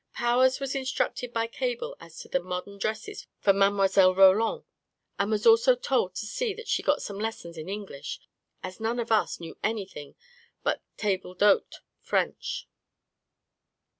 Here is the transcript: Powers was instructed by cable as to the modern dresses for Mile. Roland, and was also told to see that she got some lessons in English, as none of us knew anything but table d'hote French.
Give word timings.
Powers 0.15 0.59
was 0.59 0.73
instructed 0.73 1.31
by 1.31 1.45
cable 1.45 1.95
as 1.99 2.17
to 2.21 2.27
the 2.27 2.39
modern 2.39 2.79
dresses 2.79 3.27
for 3.39 3.53
Mile. 3.53 4.15
Roland, 4.15 4.63
and 5.19 5.29
was 5.29 5.45
also 5.45 5.75
told 5.75 6.15
to 6.15 6.25
see 6.25 6.55
that 6.55 6.67
she 6.67 6.81
got 6.81 7.03
some 7.03 7.19
lessons 7.19 7.55
in 7.55 7.69
English, 7.69 8.19
as 8.63 8.79
none 8.79 8.99
of 8.99 9.11
us 9.11 9.39
knew 9.39 9.59
anything 9.63 10.15
but 10.63 10.81
table 10.97 11.35
d'hote 11.35 11.81
French. 11.99 12.67